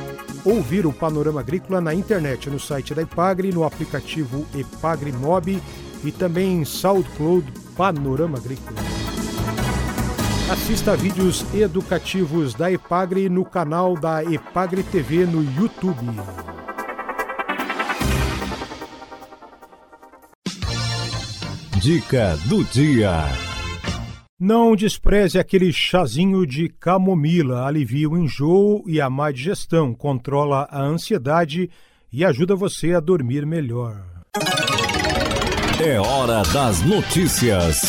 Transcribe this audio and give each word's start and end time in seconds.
ouvir 0.44 0.88
o 0.88 0.92
Panorama 0.92 1.40
Agrícola 1.40 1.80
na 1.80 1.94
internet, 1.94 2.50
no 2.50 2.60
site 2.60 2.96
da 2.96 3.04
Ipagre, 3.04 3.52
no 3.52 3.64
aplicativo 3.64 4.44
Ipagre 4.56 5.12
Mob 5.12 5.62
e 6.04 6.12
também 6.12 6.62
em 6.62 6.66
SoundCloud 6.66 7.46
Panorama 7.78 8.40
Agrícola. 8.40 8.80
Assista 10.52 10.94
a 10.94 10.96
vídeos 10.96 11.46
educativos 11.54 12.56
da 12.56 12.72
Epagre 12.72 13.30
no 13.30 13.46
canal 13.46 13.96
da 13.96 14.24
Epagre 14.24 14.82
TV 14.82 15.28
no 15.28 15.44
YouTube. 15.44 16.08
Dica 21.80 22.36
do 22.48 22.64
dia. 22.64 23.49
Não 24.42 24.74
despreze 24.74 25.38
aquele 25.38 25.74
chazinho 25.74 26.48
de 26.48 26.70
camomila, 26.70 27.68
alivia 27.68 28.10
o 28.10 28.18
enjoo 28.18 28.82
e 28.88 29.02
a 29.02 29.10
má 29.10 29.34
digestão, 29.34 29.94
controla 29.94 30.66
a 30.72 30.82
ansiedade 30.82 31.70
e 32.10 32.24
ajuda 32.24 32.56
você 32.56 32.94
a 32.94 33.02
dormir 33.02 33.46
melhor. 33.46 34.02
É 35.86 36.00
hora 36.00 36.42
das 36.54 36.82
notícias. 36.84 37.82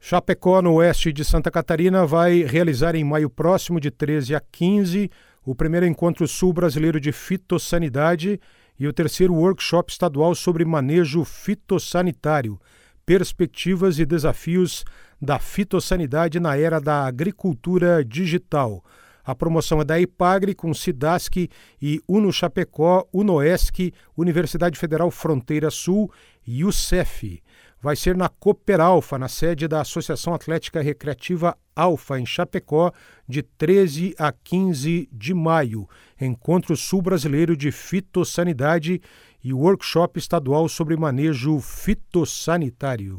Chapecó, 0.00 0.60
no 0.60 0.74
oeste 0.74 1.12
de 1.12 1.24
Santa 1.24 1.48
Catarina, 1.48 2.04
vai 2.04 2.42
realizar 2.42 2.96
em 2.96 3.04
maio 3.04 3.30
próximo, 3.30 3.78
de 3.78 3.88
13 3.88 4.34
a 4.34 4.40
15, 4.40 5.08
o 5.44 5.54
primeiro 5.54 5.86
encontro 5.86 6.26
sul 6.26 6.52
brasileiro 6.52 6.98
de 6.98 7.12
fitossanidade 7.12 8.40
e 8.76 8.88
o 8.88 8.92
terceiro 8.92 9.32
workshop 9.32 9.92
estadual 9.92 10.34
sobre 10.34 10.64
manejo 10.64 11.24
fitossanitário 11.24 12.58
perspectivas 13.04 13.98
e 13.98 14.04
desafios 14.04 14.84
da 15.20 15.38
fitossanidade 15.38 16.40
na 16.40 16.56
era 16.56 16.80
da 16.80 17.06
agricultura 17.06 18.04
digital. 18.04 18.84
A 19.24 19.34
promoção 19.34 19.80
é 19.80 19.84
da 19.84 20.00
IPAGRE 20.00 20.54
com 20.54 20.74
SIDASC 20.74 21.48
e 21.80 22.00
UNO 22.08 22.32
Chapecó, 22.32 23.06
UNOESC, 23.12 23.92
Universidade 24.16 24.76
Federal 24.76 25.10
Fronteira 25.12 25.70
Sul 25.70 26.10
e 26.44 26.64
UCEF. 26.64 27.40
Vai 27.80 27.96
ser 27.96 28.16
na 28.16 28.28
Cooper 28.28 28.80
Alfa, 28.80 29.18
na 29.18 29.28
sede 29.28 29.66
da 29.66 29.80
Associação 29.80 30.34
Atlética 30.34 30.80
Recreativa 30.80 31.56
Alfa, 31.74 32.18
em 32.18 32.26
Chapecó, 32.26 32.92
de 33.28 33.42
13 33.42 34.14
a 34.18 34.32
15 34.32 35.08
de 35.12 35.34
maio. 35.34 35.88
Encontro 36.20 36.76
Sul 36.76 37.02
Brasileiro 37.02 37.56
de 37.56 37.72
Fitossanidade 37.72 39.00
e 39.44 39.52
workshop 39.52 40.18
estadual 40.18 40.68
sobre 40.68 40.96
manejo 40.96 41.58
fitossanitário. 41.60 43.18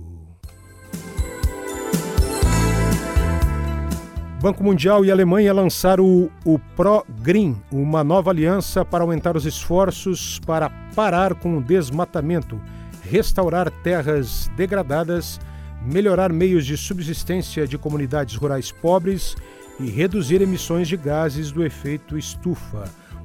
Banco 4.44 4.62
Mundial 4.62 5.06
e 5.06 5.12
Alemanha 5.12 5.54
lançaram 5.54 6.06
o, 6.06 6.32
o 6.44 6.60
Pro 6.76 7.06
Green, 7.22 7.56
uma 7.72 8.04
nova 8.04 8.30
aliança 8.30 8.84
para 8.84 9.02
aumentar 9.02 9.38
os 9.38 9.46
esforços 9.46 10.38
para 10.40 10.70
parar 10.94 11.34
com 11.34 11.58
o 11.58 11.64
desmatamento, 11.64 12.62
restaurar 13.10 13.72
terras 13.84 14.52
degradadas, 14.58 15.40
melhorar 15.86 16.32
meios 16.34 16.66
de 16.66 16.76
subsistência 16.76 17.66
de 17.66 17.78
comunidades 17.78 18.36
rurais 18.36 18.70
pobres 18.70 19.34
e 19.80 19.90
reduzir 19.90 20.42
emissões 20.42 20.90
de 20.90 20.98
gases 20.98 21.50
do 21.50 21.66
efeito 21.66 22.18
estufa. 22.18 22.84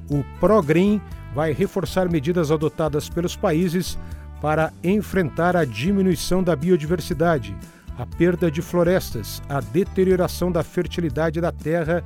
O 0.09 0.23
Pro 0.39 0.61
Green 0.63 1.01
vai 1.33 1.53
reforçar 1.53 2.09
medidas 2.09 2.51
adotadas 2.51 3.09
pelos 3.09 3.35
países 3.35 3.97
para 4.41 4.71
enfrentar 4.83 5.55
a 5.55 5.65
diminuição 5.65 6.41
da 6.41 6.55
biodiversidade, 6.55 7.55
a 7.97 8.05
perda 8.05 8.49
de 8.49 8.61
florestas, 8.61 9.41
a 9.49 9.59
deterioração 9.59 10.51
da 10.51 10.63
fertilidade 10.63 11.41
da 11.41 11.51
terra 11.51 12.03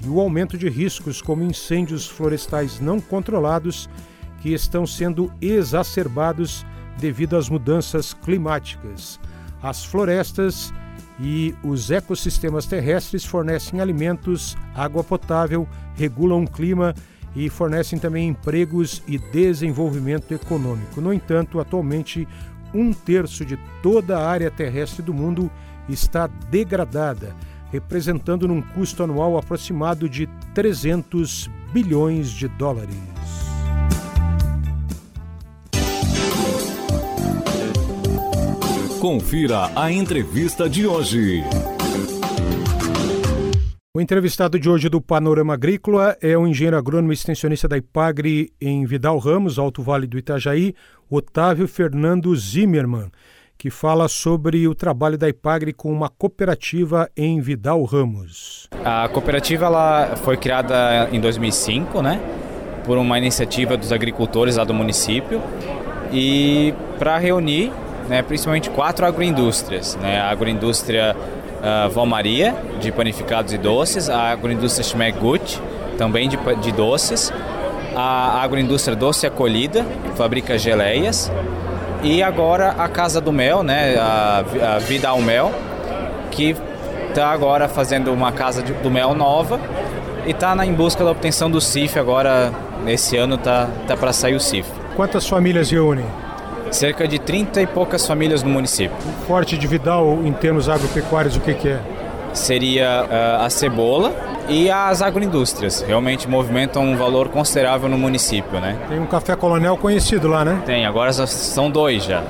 e 0.00 0.08
o 0.08 0.20
aumento 0.20 0.56
de 0.56 0.68
riscos 0.68 1.20
como 1.20 1.42
incêndios 1.42 2.06
florestais 2.06 2.80
não 2.80 3.00
controlados 3.00 3.88
que 4.40 4.52
estão 4.52 4.86
sendo 4.86 5.32
exacerbados 5.40 6.64
devido 6.98 7.36
às 7.36 7.48
mudanças 7.48 8.12
climáticas. 8.12 9.18
As 9.62 9.84
florestas 9.84 10.72
e 11.20 11.54
os 11.62 11.90
ecossistemas 11.90 12.66
terrestres 12.66 13.24
fornecem 13.24 13.80
alimentos, 13.80 14.56
água 14.74 15.04
potável, 15.04 15.68
regulam 15.94 16.42
o 16.42 16.50
clima 16.50 16.94
e 17.34 17.48
fornecem 17.48 17.98
também 17.98 18.28
empregos 18.28 19.02
e 19.06 19.18
desenvolvimento 19.18 20.32
econômico. 20.32 21.00
No 21.00 21.12
entanto, 21.12 21.60
atualmente, 21.60 22.28
um 22.74 22.92
terço 22.92 23.44
de 23.44 23.58
toda 23.82 24.18
a 24.18 24.28
área 24.28 24.50
terrestre 24.50 25.02
do 25.02 25.14
mundo 25.14 25.50
está 25.88 26.26
degradada, 26.26 27.34
representando 27.70 28.46
num 28.46 28.62
custo 28.62 29.02
anual 29.02 29.36
aproximado 29.36 30.08
de 30.08 30.28
300 30.54 31.50
bilhões 31.72 32.30
de 32.30 32.48
dólares. 32.48 32.96
Confira 39.00 39.68
a 39.74 39.90
entrevista 39.90 40.70
de 40.70 40.86
hoje. 40.86 41.42
O 43.94 44.00
entrevistado 44.00 44.58
de 44.58 44.70
hoje 44.70 44.88
do 44.88 45.02
Panorama 45.02 45.52
Agrícola 45.52 46.16
é 46.22 46.34
o 46.34 46.46
engenheiro 46.46 46.78
agrônomo 46.78 47.12
extensionista 47.12 47.68
da 47.68 47.76
IPAGRE 47.76 48.50
em 48.58 48.86
Vidal 48.86 49.18
Ramos, 49.18 49.58
Alto 49.58 49.82
Vale 49.82 50.06
do 50.06 50.16
Itajaí, 50.16 50.74
Otávio 51.10 51.68
Fernando 51.68 52.34
Zimmermann, 52.34 53.10
que 53.58 53.68
fala 53.68 54.08
sobre 54.08 54.66
o 54.66 54.74
trabalho 54.74 55.18
da 55.18 55.28
IPAGRE 55.28 55.74
com 55.74 55.92
uma 55.92 56.08
cooperativa 56.08 57.06
em 57.14 57.38
Vidal 57.42 57.84
Ramos. 57.84 58.66
A 58.82 59.06
cooperativa 59.10 59.66
ela 59.66 60.16
foi 60.16 60.38
criada 60.38 61.10
em 61.12 61.20
2005, 61.20 62.00
né, 62.00 62.18
por 62.86 62.96
uma 62.96 63.18
iniciativa 63.18 63.76
dos 63.76 63.92
agricultores 63.92 64.56
lá 64.56 64.64
do 64.64 64.72
município 64.72 65.38
e 66.10 66.72
para 66.98 67.18
reunir, 67.18 67.70
né, 68.08 68.22
principalmente 68.22 68.70
quatro 68.70 69.04
agroindústrias, 69.04 69.96
né, 69.96 70.18
a 70.18 70.30
agroindústria 70.30 71.14
uh, 71.62 71.88
Valmaria, 71.90 72.54
de 72.80 72.90
panificados 72.92 73.52
e 73.52 73.58
doces, 73.58 74.10
a 74.10 74.30
agroindústria 74.30 74.84
Schmeckgut, 74.84 75.60
também 75.96 76.28
de, 76.28 76.36
de 76.60 76.72
doces, 76.72 77.32
a 77.94 78.42
agroindústria 78.42 78.96
Doce 78.96 79.26
Acolhida, 79.26 79.84
que 80.04 80.16
fabrica 80.16 80.58
geleias, 80.58 81.30
e 82.02 82.22
agora 82.22 82.70
a 82.70 82.88
Casa 82.88 83.20
do 83.20 83.32
Mel, 83.32 83.62
né, 83.62 83.96
a, 83.96 84.44
a 84.74 84.78
Vida 84.78 85.08
ao 85.08 85.20
Mel, 85.20 85.52
que 86.30 86.56
está 87.12 87.30
agora 87.30 87.68
fazendo 87.68 88.12
uma 88.12 88.32
casa 88.32 88.62
do 88.62 88.90
mel 88.90 89.14
nova. 89.14 89.60
E 90.26 90.30
está 90.30 90.54
em 90.64 90.72
busca 90.72 91.04
da 91.04 91.10
obtenção 91.10 91.50
do 91.50 91.60
CIF 91.60 91.98
agora 91.98 92.52
Esse 92.86 93.16
ano 93.16 93.36
tá, 93.36 93.68
tá 93.86 93.96
para 93.96 94.12
sair 94.12 94.34
o 94.34 94.40
CIF. 94.40 94.68
Quantas 94.96 95.28
famílias 95.28 95.70
reúnem? 95.70 96.04
Cerca 96.72 97.06
de 97.06 97.18
30 97.18 97.60
e 97.60 97.66
poucas 97.66 98.06
famílias 98.06 98.42
no 98.42 98.48
município. 98.48 98.96
O 99.06 99.26
forte 99.26 99.58
de 99.58 99.66
Vidal, 99.66 100.20
em 100.24 100.32
termos 100.32 100.70
agropecuários, 100.70 101.36
o 101.36 101.40
que, 101.40 101.52
que 101.52 101.68
é? 101.68 101.80
Seria 102.32 103.04
uh, 103.04 103.44
a 103.44 103.50
cebola 103.50 104.10
e 104.48 104.70
as 104.70 105.02
agroindústrias. 105.02 105.82
Realmente 105.86 106.26
movimentam 106.26 106.82
um 106.82 106.96
valor 106.96 107.28
considerável 107.28 107.90
no 107.90 107.98
município, 107.98 108.58
né? 108.58 108.78
Tem 108.88 108.98
um 108.98 109.06
café 109.06 109.36
colonial 109.36 109.76
conhecido 109.76 110.28
lá, 110.28 110.46
né? 110.46 110.62
Tem, 110.64 110.86
agora 110.86 111.12
são 111.12 111.70
dois 111.70 112.04
já. 112.04 112.22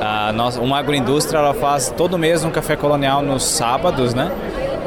A 0.00 0.32
nossa, 0.32 0.58
uma 0.58 0.78
agroindústria 0.78 1.38
ela 1.38 1.52
faz 1.52 1.92
todo 1.94 2.18
mês 2.18 2.42
um 2.44 2.50
café 2.50 2.74
colonial 2.76 3.22
nos 3.22 3.44
sábados, 3.44 4.14
né? 4.14 4.32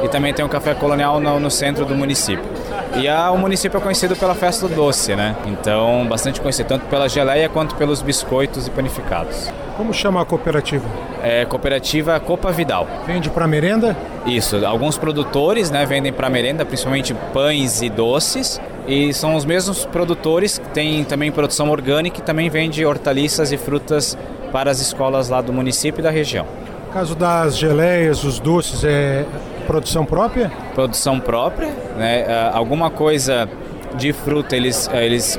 E 0.02 0.08
também 0.08 0.34
tem 0.34 0.44
um 0.44 0.48
café 0.48 0.74
colonial 0.74 1.20
no, 1.20 1.38
no 1.38 1.50
centro 1.50 1.84
do 1.84 1.94
município. 1.94 2.44
E 2.94 3.08
a, 3.08 3.30
o 3.30 3.38
município 3.38 3.76
é 3.76 3.80
conhecido 3.80 4.16
pela 4.16 4.34
festa 4.34 4.66
do 4.66 4.74
doce, 4.74 5.14
né? 5.14 5.36
Então, 5.46 6.06
bastante 6.08 6.40
conhecido, 6.40 6.68
tanto 6.68 6.86
pela 6.86 7.08
geleia 7.08 7.48
quanto 7.48 7.74
pelos 7.74 8.00
biscoitos 8.00 8.66
e 8.66 8.70
panificados. 8.70 9.50
Como 9.76 9.92
chama 9.92 10.22
a 10.22 10.24
cooperativa? 10.24 10.88
É 11.22 11.44
cooperativa 11.44 12.18
Copa 12.18 12.50
Vidal. 12.50 12.86
Vende 13.06 13.28
para 13.28 13.46
merenda? 13.46 13.94
Isso, 14.24 14.64
alguns 14.64 14.96
produtores 14.96 15.70
né, 15.70 15.84
vendem 15.84 16.12
para 16.12 16.30
merenda, 16.30 16.64
principalmente 16.64 17.14
pães 17.34 17.82
e 17.82 17.90
doces. 17.90 18.60
E 18.88 19.12
são 19.12 19.34
os 19.34 19.44
mesmos 19.44 19.84
produtores 19.84 20.58
que 20.58 20.68
têm 20.70 21.04
também 21.04 21.30
produção 21.30 21.68
orgânica 21.68 22.20
e 22.20 22.22
também 22.22 22.48
vende 22.48 22.86
hortaliças 22.86 23.52
e 23.52 23.58
frutas 23.58 24.16
para 24.52 24.70
as 24.70 24.80
escolas 24.80 25.28
lá 25.28 25.40
do 25.42 25.52
município 25.52 26.00
e 26.00 26.02
da 26.02 26.10
região. 26.10 26.46
No 26.86 26.92
caso 26.92 27.14
das 27.14 27.58
geleias, 27.58 28.24
os 28.24 28.38
doces, 28.38 28.84
é 28.84 29.26
produção 29.66 30.04
própria? 30.04 30.50
Produção 30.74 31.20
própria, 31.20 31.68
né? 31.98 32.24
Ah, 32.28 32.52
alguma 32.54 32.90
coisa 32.90 33.48
de 33.96 34.12
fruta 34.12 34.56
eles, 34.56 34.88
ah, 34.92 35.02
eles 35.02 35.38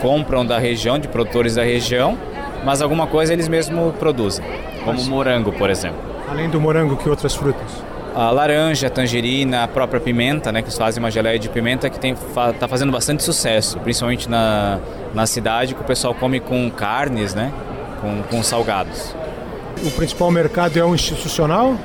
compram 0.00 0.44
da 0.44 0.58
região, 0.58 0.98
de 0.98 1.08
produtores 1.08 1.54
da 1.54 1.62
região, 1.62 2.16
mas 2.64 2.82
alguma 2.82 3.06
coisa 3.06 3.32
eles 3.32 3.48
mesmos 3.48 3.94
produzem, 3.96 4.44
como 4.84 4.98
mas, 4.98 5.08
morango, 5.08 5.52
por 5.52 5.70
exemplo. 5.70 5.98
Além 6.28 6.48
do 6.48 6.60
morango, 6.60 6.96
que 6.96 7.08
outras 7.08 7.34
frutas? 7.34 7.84
A 8.14 8.30
laranja, 8.30 8.86
a 8.86 8.90
tangerina, 8.90 9.64
a 9.64 9.68
própria 9.68 10.00
pimenta, 10.00 10.50
né, 10.50 10.62
que 10.62 10.68
eles 10.68 10.78
fazem 10.78 11.02
uma 11.02 11.10
geleia 11.10 11.38
de 11.38 11.48
pimenta 11.50 11.90
que 11.90 11.98
está 12.06 12.66
fazendo 12.66 12.90
bastante 12.90 13.22
sucesso, 13.22 13.78
principalmente 13.80 14.28
na, 14.28 14.78
na 15.12 15.26
cidade, 15.26 15.74
que 15.74 15.82
o 15.82 15.84
pessoal 15.84 16.14
come 16.14 16.40
com 16.40 16.70
carnes, 16.70 17.34
né, 17.34 17.52
com, 18.00 18.22
com 18.22 18.42
salgados. 18.42 19.14
O 19.84 19.90
principal 19.90 20.30
mercado 20.30 20.78
é 20.78 20.84
o 20.84 20.94
institucional? 20.94 21.76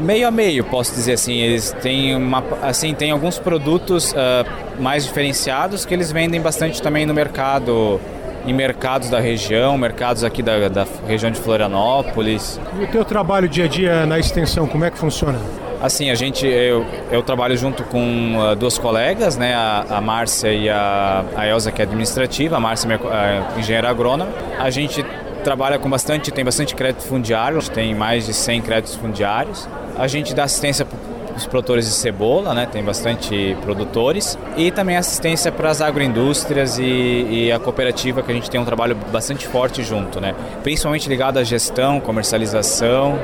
Meio 0.00 0.26
a 0.26 0.30
meio, 0.30 0.64
posso 0.64 0.92
dizer 0.94 1.14
assim. 1.14 1.34
Eles 1.34 1.72
têm, 1.80 2.16
uma, 2.16 2.42
assim, 2.62 2.94
têm 2.94 3.10
alguns 3.10 3.38
produtos 3.38 4.12
uh, 4.12 4.82
mais 4.82 5.04
diferenciados 5.04 5.84
que 5.84 5.94
eles 5.94 6.10
vendem 6.10 6.40
bastante 6.40 6.80
também 6.80 7.06
no 7.06 7.14
mercado, 7.14 8.00
em 8.46 8.52
mercados 8.52 9.10
da 9.10 9.20
região, 9.20 9.76
mercados 9.78 10.24
aqui 10.24 10.42
da, 10.42 10.68
da 10.68 10.86
região 11.06 11.30
de 11.30 11.38
Florianópolis. 11.38 12.60
E 12.80 12.84
o 12.84 12.86
teu 12.88 13.04
trabalho 13.04 13.48
dia 13.48 13.64
a 13.64 13.68
dia 13.68 14.06
na 14.06 14.18
extensão, 14.18 14.66
como 14.66 14.84
é 14.84 14.90
que 14.90 14.98
funciona? 14.98 15.38
Assim, 15.80 16.10
a 16.10 16.14
gente, 16.14 16.46
eu, 16.46 16.86
eu 17.10 17.24
trabalho 17.24 17.56
junto 17.56 17.82
com 17.82 18.36
uh, 18.38 18.54
duas 18.54 18.78
colegas, 18.78 19.36
né, 19.36 19.52
a, 19.52 19.84
a 19.90 20.00
Márcia 20.00 20.52
e 20.52 20.68
a, 20.68 21.24
a 21.34 21.46
Elza, 21.46 21.72
que 21.72 21.82
é 21.82 21.84
administrativa, 21.84 22.56
a 22.56 22.60
Márcia 22.60 22.88
é 22.92 23.58
engenheira 23.58 23.90
agrônoma. 23.90 24.30
A 24.60 24.70
gente 24.70 25.04
trabalha 25.42 25.78
com 25.80 25.90
bastante, 25.90 26.30
tem 26.30 26.44
bastante 26.44 26.74
crédito 26.74 27.02
fundiário, 27.02 27.60
tem 27.68 27.94
mais 27.94 28.26
de 28.26 28.32
100 28.32 28.62
créditos 28.62 28.94
fundiários. 28.94 29.68
A 29.98 30.06
gente 30.06 30.34
dá 30.34 30.44
assistência 30.44 30.84
para 30.84 30.98
os 31.36 31.46
produtores 31.46 31.86
de 31.86 31.92
cebola, 31.92 32.54
né? 32.54 32.66
tem 32.70 32.82
bastante 32.82 33.56
produtores, 33.62 34.38
e 34.56 34.70
também 34.70 34.96
assistência 34.96 35.50
para 35.50 35.70
as 35.70 35.80
agroindústrias 35.80 36.78
e, 36.78 36.84
e, 36.84 37.52
a 37.52 37.58
cooperativa, 37.58 38.22
que 38.22 38.30
a 38.30 38.34
gente 38.34 38.50
tem 38.50 38.60
um 38.60 38.64
trabalho 38.64 38.96
bastante 39.10 39.46
forte 39.46 39.82
junto, 39.82 40.20
né? 40.20 40.34
principalmente 40.62 41.08
ligado 41.08 41.38
à 41.38 41.44
gestão, 41.44 42.00
comercialização 42.00 43.18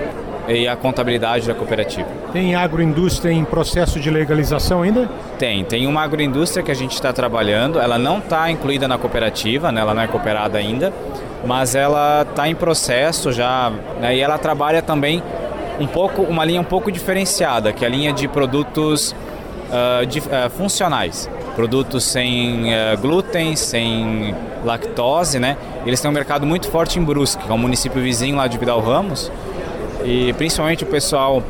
e 0.49 0.67
à 0.67 0.75
contabilidade 0.75 1.47
da 1.47 1.55
cooperativa. 1.55 2.09
Tem 2.33 2.55
agroindústria 2.55 3.31
em 3.31 3.45
processo 3.45 4.01
de 4.01 4.11
legalização 4.11 4.83
ainda? 4.83 5.09
Tem, 5.39 5.65
tem 5.65 5.87
uma 5.87 6.03
agroindústria 6.03 6.63
que 6.63 6.71
a 6.71 6.75
gente 6.75 6.95
está 6.95 7.13
trabalhando, 7.13 7.79
ela 7.79 7.99
não 7.99 8.19
está 8.19 8.51
incluída 8.51 8.89
na 8.89 8.97
cooperativa, 8.97 9.71
né? 9.71 9.81
ela 9.83 9.93
não 9.93 10.03
é 10.03 10.07
cooperada 10.07 10.57
ainda, 10.57 10.93
mas 11.45 11.75
ela 11.75 12.23
está 12.23 12.49
em 12.49 12.55
processo 12.55 13.33
já 13.33 13.71
né, 14.01 14.17
e 14.17 14.21
ela 14.21 14.39
trabalha 14.39 14.83
também 14.83 15.23
um 15.81 15.87
pouco 15.87 16.23
uma 16.23 16.45
linha 16.45 16.61
um 16.61 16.65
pouco 16.65 16.91
diferenciada, 16.91 17.73
que 17.73 17.85
é 17.85 17.89
a 17.89 17.91
linha 17.91 18.13
de 18.13 18.27
produtos 18.29 19.15
uh, 19.71 20.07
de, 20.07 20.19
uh, 20.21 20.51
funcionais, 20.57 21.29
produtos 21.55 22.05
sem 22.05 22.67
uh, 22.67 22.99
glúten, 23.01 23.57
sem 23.57 24.35
lactose, 24.65 25.39
né? 25.39 25.57
Eles 25.87 26.01
têm 26.01 26.11
um 26.11 26.15
mercado 26.15 26.47
muito 26.47 26.69
forte 26.69 26.99
em 26.99 27.03
Brusque, 27.03 27.45
que 27.45 27.51
é 27.51 27.55
um 27.55 27.59
município 27.59 28.03
vizinho 28.03 28.37
lá 28.37 28.47
de 28.47 28.59
Vidal 28.59 28.81
Ramos. 28.81 29.31
E 30.05 30.33
principalmente 30.35 30.85
o 30.85 30.87
pessoal 30.87 31.43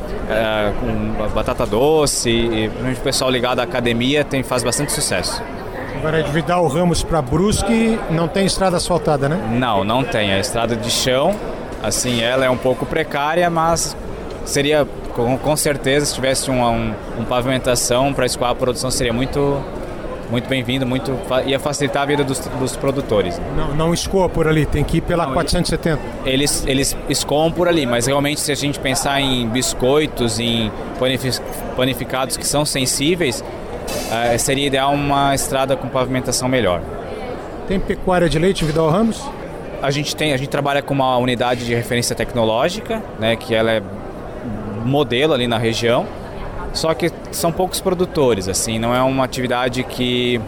com 0.79 1.29
batata 1.33 1.67
doce, 1.67 2.29
e 2.29 2.67
o 2.67 2.95
pessoal 3.03 3.29
ligado 3.29 3.59
à 3.59 3.63
academia 3.63 4.23
tem, 4.23 4.41
faz 4.41 4.63
bastante 4.63 4.91
sucesso. 4.91 5.41
Agora 5.95 6.23
de 6.23 6.31
Vidal 6.31 6.65
Ramos 6.67 7.03
para 7.03 7.21
Brusque 7.21 7.99
não 8.09 8.27
tem 8.27 8.45
estrada 8.45 8.77
asfaltada, 8.77 9.29
né? 9.29 9.39
Não, 9.51 9.83
não 9.83 10.03
tem. 10.03 10.33
A 10.33 10.39
estrada 10.39 10.75
de 10.75 10.89
chão, 10.89 11.35
assim, 11.83 12.21
ela 12.21 12.43
é 12.43 12.49
um 12.49 12.57
pouco 12.57 12.85
precária, 12.85 13.49
mas 13.49 13.95
seria 14.49 14.85
com, 15.13 15.37
com 15.37 15.55
certeza 15.55 16.05
se 16.05 16.13
tivesse 16.13 16.49
uma 16.49 16.69
um, 16.69 16.93
um 17.19 17.25
pavimentação 17.25 18.13
para 18.13 18.25
escoar 18.25 18.51
a 18.51 18.55
produção 18.55 18.89
seria 18.91 19.13
muito 19.13 19.61
muito 20.29 20.47
bem-vindo, 20.47 20.85
muito 20.85 21.11
ia 21.45 21.59
facilitar 21.59 22.03
a 22.03 22.05
vida 22.05 22.23
dos, 22.23 22.39
dos 22.39 22.75
produtores. 22.75 23.41
Não, 23.57 23.73
não 23.73 23.93
escoa 23.93 24.29
por 24.29 24.47
ali, 24.47 24.63
tem 24.65 24.83
que 24.83 24.97
ir 24.97 25.01
pela 25.01 25.25
não, 25.25 25.33
470. 25.33 25.99
Eles 26.23 26.63
eles 26.67 26.95
escoam 27.09 27.51
por 27.51 27.67
ali, 27.67 27.85
mas 27.85 28.05
realmente 28.05 28.39
se 28.39 28.51
a 28.51 28.55
gente 28.55 28.79
pensar 28.79 29.19
em 29.19 29.47
biscoitos, 29.49 30.39
em 30.39 30.71
panificados 31.75 32.37
que 32.37 32.45
são 32.45 32.63
sensíveis, 32.63 33.41
uh, 33.41 34.37
seria 34.37 34.67
ideal 34.67 34.93
uma 34.93 35.33
estrada 35.33 35.75
com 35.75 35.87
pavimentação 35.87 36.47
melhor. 36.47 36.81
Tem 37.67 37.79
pecuária 37.79 38.29
de 38.29 38.37
leite 38.37 38.63
Vidal 38.65 38.89
Ramos? 38.89 39.23
A 39.81 39.91
gente 39.91 40.15
tem, 40.15 40.33
a 40.33 40.37
gente 40.37 40.49
trabalha 40.49 40.81
com 40.81 40.93
uma 40.93 41.17
unidade 41.17 41.65
de 41.65 41.73
referência 41.73 42.15
tecnológica, 42.15 43.01
né, 43.17 43.35
que 43.35 43.55
ela 43.55 43.71
é 43.71 43.81
modelo 44.79 45.33
ali 45.33 45.47
na 45.47 45.57
região. 45.57 46.07
Só 46.73 46.93
que 46.93 47.11
são 47.31 47.51
poucos 47.51 47.81
produtores, 47.81 48.47
assim, 48.47 48.77
não 48.77 48.95
é 48.95 49.01
uma 49.01 49.23
atividade 49.23 49.83
que 49.83 50.39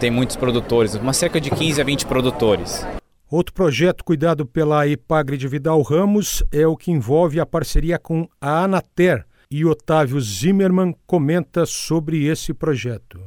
tem 0.00 0.10
muitos 0.10 0.36
produtores, 0.36 0.94
uma 0.94 1.12
cerca 1.12 1.40
de 1.40 1.50
15 1.50 1.80
a 1.80 1.84
20 1.84 2.06
produtores. 2.06 2.86
Outro 3.30 3.54
projeto 3.54 4.04
cuidado 4.04 4.44
pela 4.44 4.86
Ipagre 4.86 5.36
de 5.36 5.48
Vidal 5.48 5.80
Ramos 5.82 6.42
é 6.52 6.66
o 6.66 6.76
que 6.76 6.90
envolve 6.90 7.40
a 7.40 7.46
parceria 7.46 7.98
com 7.98 8.28
a 8.40 8.64
Anater, 8.64 9.24
e 9.50 9.64
Otávio 9.64 10.20
Zimmermann 10.20 10.94
comenta 11.06 11.64
sobre 11.64 12.26
esse 12.26 12.52
projeto. 12.52 13.20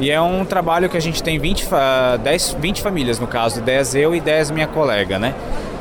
E 0.00 0.10
é 0.10 0.20
um 0.20 0.44
trabalho 0.44 0.88
que 0.88 0.96
a 0.96 1.00
gente 1.00 1.22
tem 1.22 1.38
20, 1.38 1.66
10, 2.22 2.56
20 2.58 2.82
famílias, 2.82 3.18
no 3.18 3.26
caso, 3.26 3.60
10 3.60 3.94
eu 3.94 4.14
e 4.14 4.20
10 4.20 4.50
minha 4.50 4.66
colega, 4.66 5.18
né? 5.18 5.34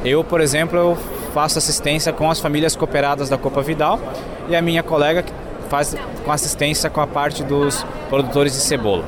Eu, 0.03 0.23
por 0.23 0.41
exemplo, 0.41 0.77
eu 0.77 0.97
faço 1.35 1.57
assistência 1.57 2.13
com 2.13 2.31
as 2.31 2.39
famílias 2.39 2.77
cooperadas 2.77 3.27
da 3.27 3.37
Copa 3.37 3.61
Vidal 3.61 3.99
e 4.47 4.55
a 4.55 4.61
minha 4.61 4.81
colega 4.81 5.25
faz 5.69 5.93
com 6.23 6.31
assistência 6.31 6.89
com 6.89 7.01
a 7.01 7.07
parte 7.07 7.43
dos 7.43 7.85
produtores 8.09 8.53
de 8.53 8.59
cebola. 8.59 9.03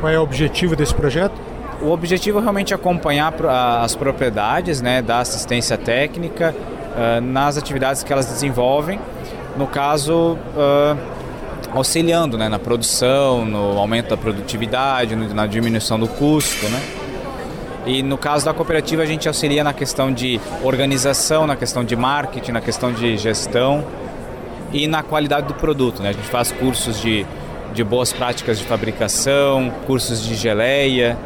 Qual 0.00 0.12
é 0.12 0.18
o 0.18 0.22
objetivo 0.22 0.76
desse 0.76 0.94
projeto? 0.94 1.32
O 1.80 1.90
objetivo 1.92 2.40
é 2.40 2.42
realmente 2.42 2.74
acompanhar 2.74 3.32
as 3.80 3.94
propriedades, 3.94 4.82
né, 4.82 5.00
dar 5.00 5.20
assistência 5.20 5.78
técnica 5.78 6.54
uh, 6.54 7.22
nas 7.22 7.56
atividades 7.56 8.02
que 8.02 8.12
elas 8.12 8.26
desenvolvem 8.26 9.00
no 9.56 9.66
caso, 9.66 10.36
uh, 10.54 10.98
auxiliando 11.74 12.36
né, 12.36 12.50
na 12.50 12.58
produção, 12.58 13.46
no 13.46 13.78
aumento 13.78 14.10
da 14.10 14.16
produtividade, 14.18 15.16
na 15.16 15.46
diminuição 15.46 15.98
do 15.98 16.06
custo. 16.06 16.68
Né? 16.68 17.05
E 17.86 18.02
no 18.02 18.18
caso 18.18 18.44
da 18.44 18.52
cooperativa, 18.52 19.02
a 19.02 19.06
gente 19.06 19.28
auxilia 19.28 19.62
na 19.62 19.72
questão 19.72 20.12
de 20.12 20.40
organização, 20.64 21.46
na 21.46 21.54
questão 21.54 21.84
de 21.84 21.94
marketing, 21.94 22.50
na 22.50 22.60
questão 22.60 22.92
de 22.92 23.16
gestão 23.16 23.86
e 24.72 24.88
na 24.88 25.04
qualidade 25.04 25.46
do 25.46 25.54
produto. 25.54 26.02
Né? 26.02 26.08
A 26.08 26.12
gente 26.12 26.26
faz 26.26 26.50
cursos 26.50 27.00
de, 27.00 27.24
de 27.72 27.84
boas 27.84 28.12
práticas 28.12 28.58
de 28.58 28.64
fabricação, 28.64 29.72
cursos 29.86 30.20
de 30.20 30.34
geleia. 30.34 31.16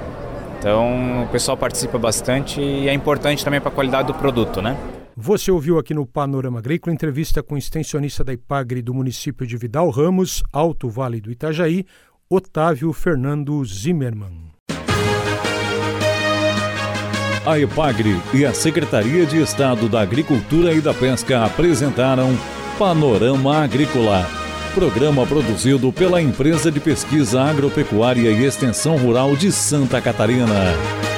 Então 0.58 1.22
o 1.22 1.28
pessoal 1.28 1.56
participa 1.56 1.98
bastante 1.98 2.60
e 2.60 2.86
é 2.86 2.92
importante 2.92 3.42
também 3.42 3.58
para 3.58 3.70
a 3.70 3.74
qualidade 3.74 4.08
do 4.08 4.14
produto, 4.14 4.60
né? 4.60 4.76
Você 5.16 5.50
ouviu 5.50 5.78
aqui 5.78 5.94
no 5.94 6.06
Panorama 6.06 6.58
Agrícola 6.58 6.92
entrevista 6.92 7.42
com 7.42 7.54
o 7.54 7.58
extensionista 7.58 8.22
da 8.22 8.34
IPAGRE 8.34 8.82
do 8.82 8.92
município 8.92 9.46
de 9.46 9.56
Vidal 9.56 9.88
Ramos, 9.88 10.42
Alto 10.52 10.90
Vale 10.90 11.20
do 11.20 11.30
Itajaí, 11.30 11.84
Otávio 12.28 12.92
Fernando 12.92 13.64
Zimmermann. 13.64 14.49
A 17.44 17.58
IPAGRE 17.58 18.20
e 18.34 18.44
a 18.44 18.52
Secretaria 18.52 19.24
de 19.24 19.40
Estado 19.40 19.88
da 19.88 20.00
Agricultura 20.00 20.72
e 20.72 20.80
da 20.80 20.92
Pesca 20.92 21.44
apresentaram 21.44 22.36
Panorama 22.78 23.62
Agrícola 23.62 24.40
Programa 24.74 25.26
produzido 25.26 25.92
pela 25.92 26.22
Empresa 26.22 26.70
de 26.70 26.78
Pesquisa 26.78 27.42
Agropecuária 27.42 28.30
e 28.30 28.44
Extensão 28.44 28.96
Rural 28.96 29.34
de 29.34 29.50
Santa 29.50 30.00
Catarina. 30.00 31.09